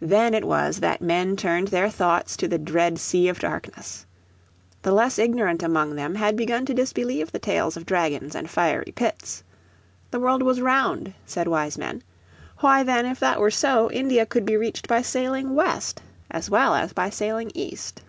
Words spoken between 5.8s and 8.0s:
them had begun to disbelieve the tales of